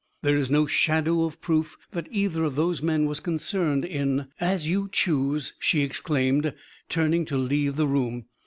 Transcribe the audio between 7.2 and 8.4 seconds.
to leave the room.